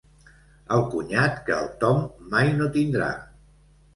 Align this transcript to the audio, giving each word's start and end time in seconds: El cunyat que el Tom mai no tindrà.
El 0.77 0.85
cunyat 0.93 1.35
que 1.49 1.53
el 1.63 1.69
Tom 1.83 2.01
mai 2.33 2.51
no 2.61 2.69
tindrà. 2.79 3.13